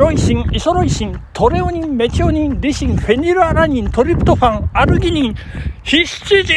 [0.00, 5.34] ロイシン、イソロイシン、トレオニン、メチオニン、リシン、フェニルアラニン、トリプトファン、アルギニン、
[5.82, 6.54] ヒスチジ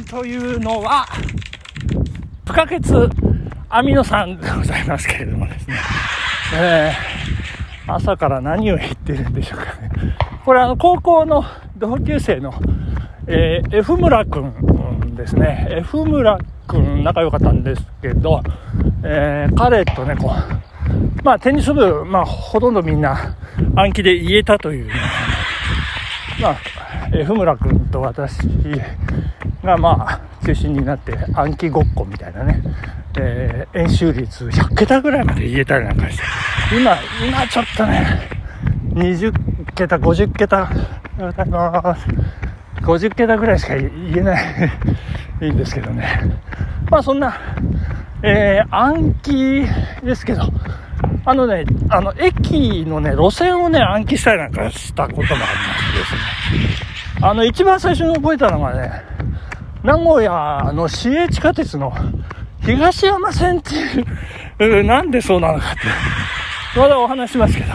[0.00, 1.06] ンというのは、
[2.44, 2.82] 不可欠
[3.68, 5.76] アミノ酸でございますけれどもですね。
[6.56, 10.16] えー、朝から何を言ってるんでしょうかね。
[10.44, 11.44] これあの、高校の
[11.76, 12.52] 同級生の、
[13.28, 15.68] えー、F 村くんですね。
[15.70, 18.42] F 村くん仲良かったんですけど、
[19.04, 20.55] えー、彼とね、こう、
[21.26, 23.36] まあテニス部、まあほとんどみんな
[23.74, 24.88] 暗記で言えたという、
[26.40, 26.56] まあ、
[27.12, 28.38] F 村くんと私
[29.64, 32.62] がまあ中心になって暗記ごっこみたいなね、
[33.18, 36.22] えー、演習率100桁ぐらいまで言えたりなんかして、
[36.80, 36.96] 今、
[37.26, 38.30] 今ちょっとね、
[38.94, 39.32] 20
[39.74, 40.70] 桁、50桁、
[42.82, 44.70] 50桁ぐらいしか言えない。
[45.42, 46.06] いいんですけどね。
[46.88, 47.36] まあそんな、
[48.22, 49.66] えー、暗記
[50.04, 50.52] ですけど、
[51.28, 57.26] あのね、あの、駅のね、路線をね、暗記したりなんかしたこともありますですね。
[57.26, 59.02] あの、一番最初に覚えたのがね、
[59.82, 61.92] 名古屋の市営地下鉄の
[62.62, 63.74] 東山線って
[64.64, 67.72] いう、 なんでそうなのかって、まだお話しますけど、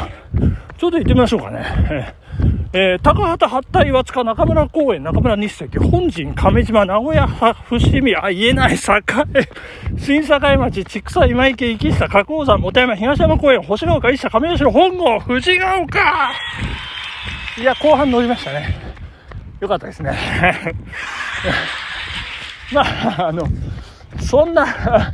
[0.78, 2.16] ちょっと行ってみましょうかね。
[2.74, 8.78] えー、高畑八田岩塚中村公園中村日石本陣亀島名古屋伏見あ言えない栄
[9.98, 16.00] 新境町千草今池池下加工山本山東山公園星ヶ丘一社亀吉本郷藤ヶ丘。
[17.58, 18.74] いや後半乗りましたね。
[19.60, 20.18] よかったですね。
[22.72, 23.46] まああの
[24.22, 25.12] そんな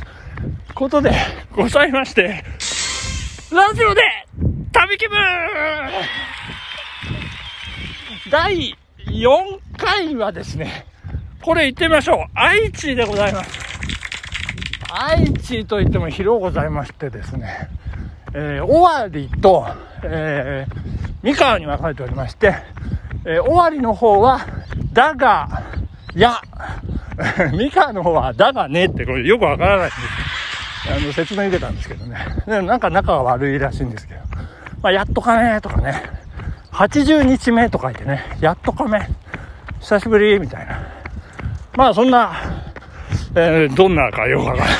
[0.74, 1.10] ことで
[1.56, 2.44] ございまして
[3.50, 4.02] ラジオで
[4.72, 5.18] 旅気分
[8.30, 8.76] 第
[9.06, 10.86] 4回はですね、
[11.42, 12.26] これ行ってみましょう。
[12.34, 13.58] 愛知でございます。
[14.92, 17.68] 愛知といっても広ございましてですね、
[18.34, 19.66] えー、尾張と、
[20.02, 20.74] えー、
[21.22, 22.54] 三河に分かれておりまして、
[23.24, 24.46] えー、尾張の方は、
[24.92, 25.62] だが、
[26.14, 26.40] や、
[27.52, 30.02] 三河の方は、だがねってこれよくわからないんです
[30.90, 32.26] あの、説明受けたんですけどね。
[32.46, 34.20] なんか仲が悪いらしいんですけど。
[34.82, 36.17] まあ、やっとかねとかね。
[36.78, 39.00] 80日目と書いてね、やっとかめ、
[39.80, 40.78] 久しぶりみたいな。
[41.74, 42.32] まあそんな、
[43.34, 44.76] えー、どんなかよくわからない。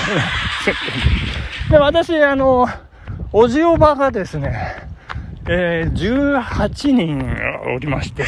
[1.73, 2.69] で、私、あの、
[3.33, 4.77] おじおばがですね、
[5.49, 7.37] えー、18人
[7.75, 8.23] おりまして、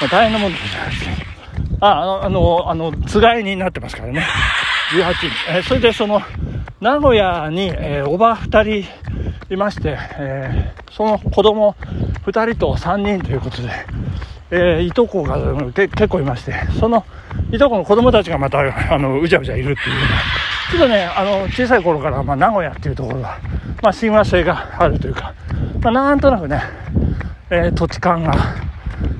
[0.00, 4.24] まあ、大変なもんですけど、あ、あの、あの、あの、つがいになってますからね。
[4.92, 5.26] 18人。
[5.48, 6.22] えー、それでその、
[6.80, 8.88] 名古屋に、えー、おば2人
[9.50, 11.74] いまして、えー、その子供
[12.26, 13.70] 2人と3人ということで、
[14.50, 15.38] えー、いとこが
[15.72, 17.04] 結構いまして、その
[17.52, 19.76] いとこの子供たちがまた、あの、うじゃうじゃいるっていう
[20.70, 23.38] ちょっとね、あの、小さい頃から、まあ、名古屋っていうところは、
[23.82, 25.34] まあ、親和性があるというか、
[25.82, 26.62] まあ、なんとなくね、
[27.50, 28.34] えー、土地勘が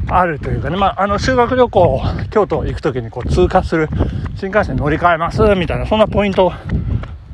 [0.09, 3.89] あるというかね、まあ、あの、修学旅行、京都行くときにこう通過する
[4.37, 6.53] 新幹線乗り換えます、みたいな、そんなポイント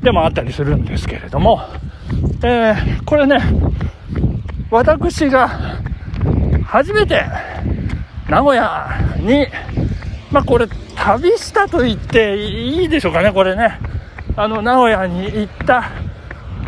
[0.03, 1.61] でもあったりするんですけれども、
[2.43, 3.39] えー、これね、
[4.69, 5.49] 私が
[6.65, 7.23] 初めて
[8.29, 8.89] 名古屋
[9.19, 9.47] に、
[10.31, 13.79] まあこれ旅したと言っていいでしょうかね、これね。
[14.35, 15.89] あの、名古屋に行った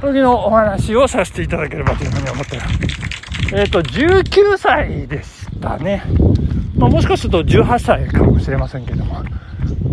[0.02, 2.80] 時のお話をさせていただければというふうに思ってます。
[3.54, 6.04] えっ、ー、と、19歳でしたね。
[6.76, 9.24] まあ、もしかすると18歳かもしれませんけども。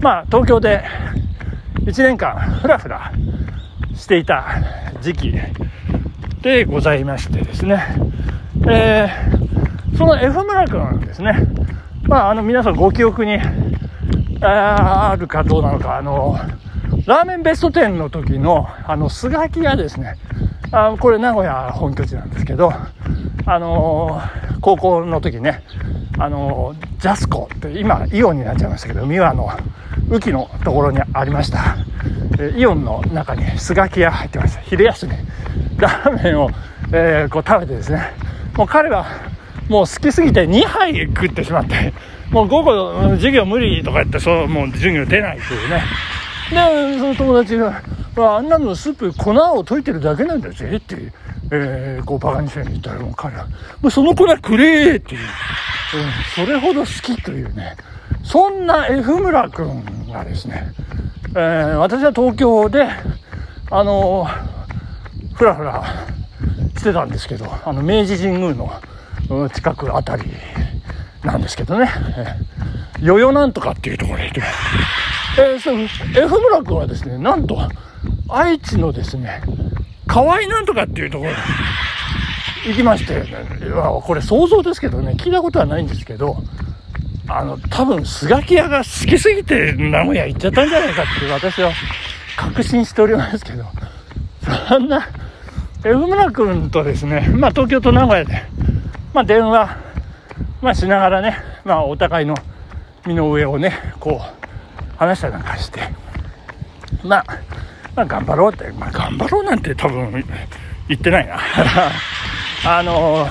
[0.00, 0.82] まあ、東京で
[1.84, 3.12] 1年間ふらふら
[4.00, 4.46] していた
[5.02, 5.34] 時期
[6.40, 7.84] でございましてですね、
[8.66, 11.34] えー、その F 村君ですね、
[12.04, 13.38] まあ、あの、皆さんご記憶に、
[14.42, 16.38] あるかどうなのか、あの、
[17.04, 20.16] ラーメンベスト10の時の、あの、スガキ屋ですね。
[20.72, 22.72] あこれ名古屋本拠地なんですけど、
[23.44, 25.62] あのー、高校の時ね、
[26.16, 29.50] あのー、ジャスコって今イオンになっちゃいましたけど、三輪の
[30.08, 31.76] 雨季のところにありました。
[32.56, 34.60] イオンの中にスガキ屋入ってました。
[34.62, 35.12] 昼休み。
[35.78, 36.50] ラーメンを、
[36.92, 38.12] えー、こう食べてですね、
[38.56, 39.06] もう彼は
[39.68, 41.92] もう好きすぎて2杯食ってしまって、
[42.30, 45.82] もう午後授業無理とか言って、そう、もう授業出ないというね。
[46.50, 47.82] で、その友達が、
[48.16, 50.96] あんなのスープ粉を溶いてるだけなんだぜって、
[51.52, 53.46] えー、こうバカにしてに言ったらもう彼は、
[53.80, 57.76] もうその粉くれーっていう、うん、それほど好きというね、
[58.22, 60.72] そんな F 村君がですね、
[61.30, 62.88] えー、私は東京で、
[63.70, 64.60] あのー
[65.40, 65.82] ふらふら
[66.76, 70.24] してたんですけど、あの、明治神宮の近くあたり
[71.24, 71.90] なんですけどね、
[73.00, 74.42] えよよなんとかっていうところへ行って。
[75.38, 77.58] えー、その F 村君はですね、なんと、
[78.28, 79.40] 愛知のですね、
[80.06, 81.30] 河合なんとかっていうところ
[82.66, 83.24] 行きまして、
[84.02, 86.36] これ想像ですけどね、聞いたことはないんですけど、
[87.32, 91.70] あの、多分、スガキ屋が好きすぎて名古屋行っちゃったんじゃないかって私は
[92.36, 93.64] 確信しておりますけど、
[94.68, 95.08] そんな、
[95.84, 98.42] F 村君とですね、まあ東京と名古屋で、
[99.14, 99.76] まあ電話、
[100.60, 102.34] まあしながらね、まあお互いの
[103.06, 105.80] 身の上をね、こう、話したりなんかして、
[107.04, 107.24] まあ、
[107.94, 110.10] まあ頑張ろうって、まあ頑張ろうなんて多分
[110.88, 111.38] 言ってないな。
[112.66, 113.28] あの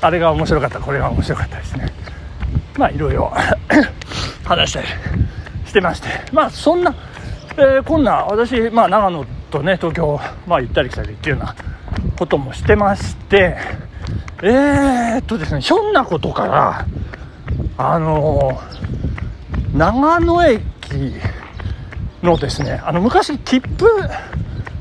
[0.00, 1.86] あれが面白かった、これが面白かったですね。
[2.78, 3.32] まあいろいろ
[4.46, 4.86] 話したり
[5.66, 6.94] してまして、まあそんな、
[7.56, 11.54] えー、こんな私、まあ長野とね、東京、まあ行ったり来たりっていうような
[12.16, 13.56] こともしてまして、
[14.42, 16.86] えー、っとですね、ひょんなことから、
[17.76, 20.62] あのー、長野駅
[22.22, 23.86] のですね、あの昔切符、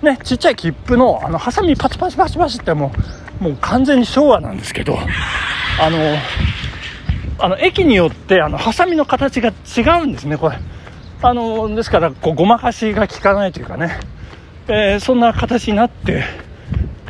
[0.03, 2.91] ね、ちっちゃい切符の、あの、ハサミパチパチパチパチっても
[3.41, 4.97] う、もう完全に昭和なんですけど、
[5.81, 5.97] あの、
[7.39, 10.57] あの、駅によって、あの、ハサミの形が違うんですね、これ。
[11.21, 13.99] あの、ですから、こう、ごまかしが効かないというかね、
[14.67, 16.23] えー、そんな形になって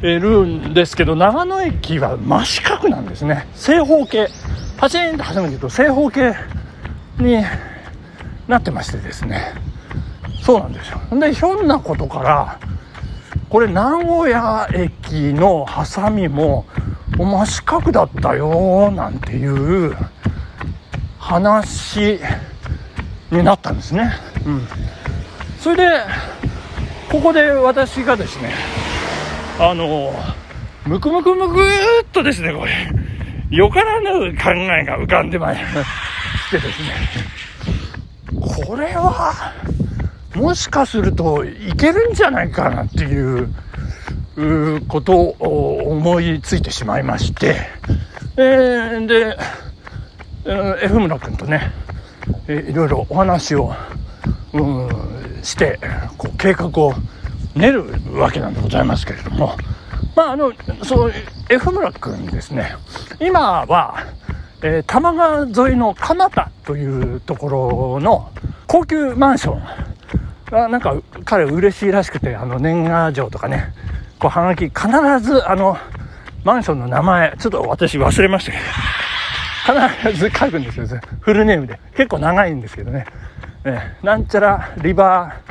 [0.01, 3.47] るんですけど、長野駅は真四角なんですね。
[3.55, 4.27] 正方形。
[4.77, 6.35] パチンと挟むけど、正方形
[7.19, 7.43] に
[8.47, 9.53] なってましてですね。
[10.43, 10.99] そうなんですよ。
[11.19, 12.59] で、ひょんなことから、
[13.49, 16.65] これ名古屋駅のハサミも
[17.17, 19.95] 真四角だったよなんていう
[21.27, 22.21] 話
[23.31, 24.13] になったんですね。
[24.45, 24.67] うん。
[25.59, 25.83] それで、
[27.11, 28.53] ここで私がですね、
[29.59, 30.13] あの、
[30.85, 31.61] むくむくむくー
[32.05, 32.71] っとですね、これ、
[33.49, 35.61] よからぬ考えが浮かんでまいし
[36.51, 36.93] てですね、
[38.65, 39.53] これは、
[40.33, 43.53] もしかするといけるんじゃないかなっていう
[44.87, 47.57] ことを思いついてしまいまして、
[48.37, 49.37] えー、で、
[50.47, 51.71] F 村君とね、
[52.47, 53.73] いろいろお話を、
[54.53, 54.89] うん、
[55.43, 55.79] して
[56.17, 56.93] こう計画を
[57.55, 57.83] 練る
[58.13, 59.57] わけなんでございますけれども。
[60.15, 60.53] まああの
[60.83, 61.13] そう
[61.49, 62.75] F 村君ですね。
[63.19, 64.05] 今は、
[64.63, 68.31] えー、多摩川沿いの蒲田というところの
[68.67, 69.61] 高級マンション。
[70.51, 70.95] あなんか
[71.25, 73.73] 彼嬉しいらしくてあの年賀状とかね
[74.17, 74.87] こうはがき必
[75.19, 75.77] ずあの
[76.45, 78.63] マンションの名前ちょっと私忘れましたけど。
[79.67, 80.87] 必ず書くんですよ。
[81.19, 81.77] フルネームで。
[81.95, 83.05] 結構長いんですけどね。
[83.65, 85.41] えなんちゃらリバ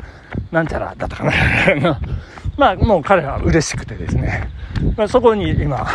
[0.51, 1.31] ーなんちゃらだったかな。
[2.57, 4.49] まあもう彼は嬉しくてですね、
[4.95, 5.87] まあ、そこに今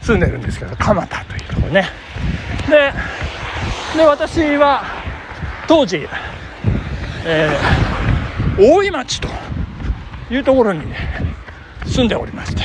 [0.00, 1.88] 住んでるんですけど蒲田というところね。
[2.68, 2.92] で
[3.96, 4.82] で私は
[5.68, 6.08] 当時、
[7.24, 9.28] えー、大井町と
[10.30, 10.82] いうところに
[11.86, 12.62] 住んでおりまして、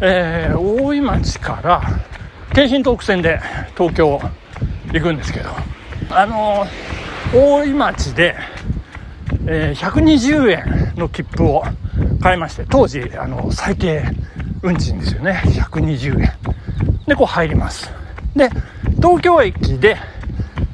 [0.00, 1.82] えー、大井町から
[2.56, 3.38] 京浜東北線で
[3.76, 4.18] 東京
[4.90, 5.50] 行くんですけど
[6.08, 6.64] あの
[7.34, 8.34] 大井町で、
[9.46, 11.62] えー、120円の切符を
[12.22, 14.02] 買いまして当時あの最低
[14.62, 15.42] 運賃ですよね。
[15.44, 16.32] 120円。
[17.06, 17.92] でこう入ります。
[18.34, 18.48] で
[19.02, 19.98] 東京駅で、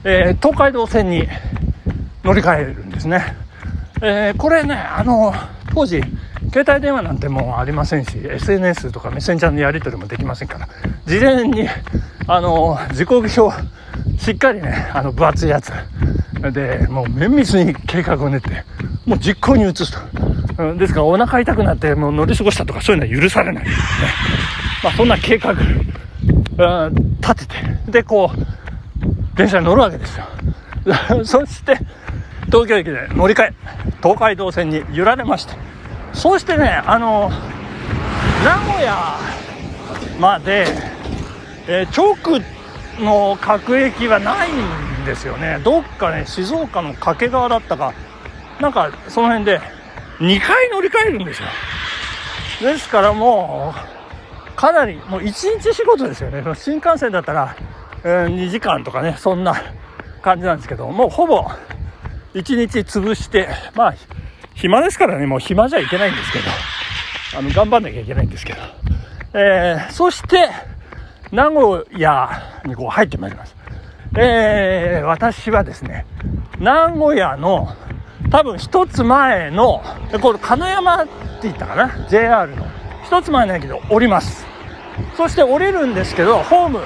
[0.05, 1.27] えー、東海道線に
[2.23, 3.35] 乗り換えるんですね、
[4.01, 5.35] えー、これねあの
[5.75, 6.01] 当時
[6.53, 10.69] 携帯電話なんてもうありませんし SNS とかメッセンジャーのやり取りもできませんから
[11.07, 11.69] 事前に
[12.27, 13.63] あの時刻表
[14.19, 15.73] しっかりねあの分厚いやつ
[16.51, 18.65] で、もう綿密に計画を練って、
[19.07, 20.75] もう実行に移すと。
[20.75, 23.71] ですからお腹痛くなってもう乗り過ごしたとかそういうのは許されないね。
[24.83, 27.55] まあそんな計画、立て
[27.87, 30.27] て、で、こう、電車に乗るわけですよ。
[31.25, 31.79] そして、
[32.47, 33.53] 東京駅で乗り換え、
[34.03, 35.55] 東海道線に揺られまして、
[36.13, 37.31] そしてね、あの、
[38.45, 39.19] 名古屋
[40.19, 40.67] まで、
[41.67, 42.43] えー、直
[42.99, 45.61] の各駅はないんですよね。
[45.65, 47.93] どっかね静岡の掛川だったか。
[48.61, 49.61] なんかその辺で
[50.19, 51.49] 2回乗り換えるんですよ。
[52.61, 53.75] ですからも
[54.53, 56.43] うかなりもう1日仕事ですよね。
[56.55, 57.57] 新幹線だったら、
[58.05, 59.55] えー、2時間とかねそんな
[60.21, 61.49] 感じなんですけどもうほぼ
[62.35, 63.95] 1日潰してまあ
[64.63, 66.45] 暇ですからねもう暇じゃいけないんですけど
[67.37, 68.61] あの頑張んなきゃいけないんですけど
[69.35, 70.49] えー、そして
[71.31, 73.57] 名古屋にこう入ってまいります。
[74.19, 76.05] えー、私はですね、
[76.59, 77.75] 名古屋の
[78.31, 79.83] 多分一つ前の、
[80.21, 81.13] これ金山って
[81.45, 82.67] 言ったかな ?JR の。
[83.07, 84.45] 一つ前の駅で降ります。
[85.17, 86.81] そして降りるんですけど、ホーム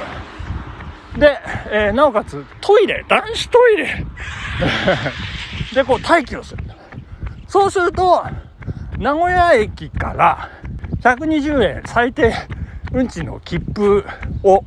[1.18, 1.36] で、
[1.72, 4.06] えー、なおかつトイレ、男子トイレ
[5.74, 6.62] で、こう待機をする。
[7.48, 8.24] そうすると、
[8.98, 10.50] 名古屋駅から
[11.02, 12.32] 120円最低
[12.92, 14.04] うんちの切符
[14.42, 14.64] を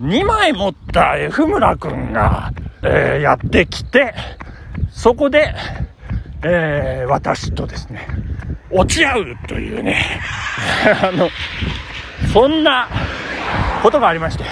[0.00, 4.14] 2枚持った F 村くんが、えー、やってきて、
[4.90, 5.54] そこで、
[6.44, 8.06] えー、私とですね、
[8.70, 10.20] 落ち合うというね、
[11.02, 11.30] あの、
[12.32, 12.88] そんな
[13.82, 14.44] ことがありまして、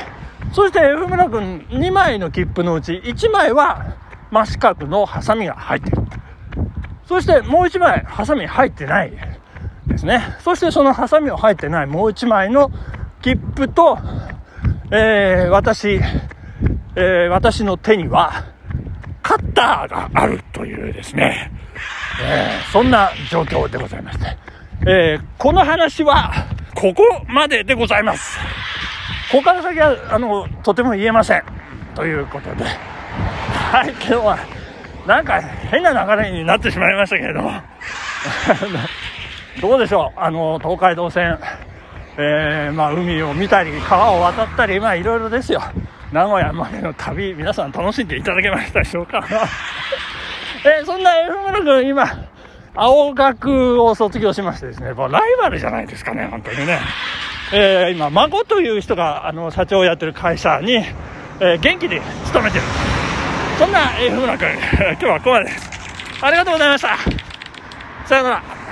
[0.53, 3.85] そして F 村くん2枚の切符のうち1枚は
[4.31, 5.99] 真四角のハサミが入ってる。
[7.07, 9.13] そしてもう1枚ハサミ入ってない
[9.87, 10.37] ですね。
[10.41, 12.71] そしてそのハサミを入ってないもう1枚の
[13.23, 13.99] 切符と、
[14.91, 16.01] えー、私、
[16.97, 18.45] えー、私の手には
[19.23, 21.53] カッターがあるというですね、
[22.23, 24.37] えー、そんな状況でございまして、
[24.87, 26.33] えこの話は
[26.75, 28.39] ここまででございます。
[29.31, 31.43] ここから先は、あの、とても言えません。
[31.95, 34.39] ということで、はい、今日は、
[35.07, 37.53] なんか変な流れになってしまいましたけれども、
[39.61, 41.39] どうでしょう、あの、東海道線、
[42.17, 45.63] えー、まあ、海を見たり、川を渡ったり、まあ、いろいろですよ。
[46.13, 49.23] 名古屋までの旅、皆さん楽しんでいただけましたでしょうか？
[50.65, 52.07] えー、そんな F 村君、今、
[52.75, 56.79] 青学を卒業しましてですね、もうライバルじゃないですかね、本当にね。
[57.53, 60.85] えー、今、孫という人が、あの、社長をやってる会社に、
[61.41, 62.65] え、元気に勤めてる。
[63.59, 65.71] そんな F 村君、 今日はここまでです。
[66.21, 66.99] ありがとうございました。
[68.07, 68.64] さよなら。